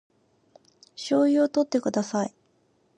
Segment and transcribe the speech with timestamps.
[0.95, 2.33] 醤油をとってください